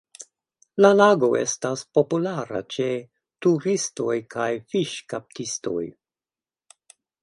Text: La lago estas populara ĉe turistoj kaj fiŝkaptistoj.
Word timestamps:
La 0.85 0.89
lago 0.95 1.29
estas 1.41 1.83
populara 1.99 2.63
ĉe 2.77 2.89
turistoj 3.47 4.19
kaj 4.35 4.51
fiŝkaptistoj. 4.75 5.83